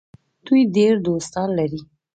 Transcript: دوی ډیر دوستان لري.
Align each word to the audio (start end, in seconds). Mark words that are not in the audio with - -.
دوی 0.45 0.61
ډیر 0.75 0.93
دوستان 1.07 1.49
لري. 1.57 1.81